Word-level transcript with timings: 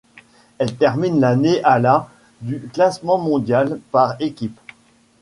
Elle 0.57 0.77
termine 0.77 1.19
l'année 1.19 1.61
à 1.63 1.77
la 1.77 2.09
du 2.41 2.59
classement 2.59 3.19
mondial 3.19 3.79
par 3.91 4.15
équipes. 4.19 4.59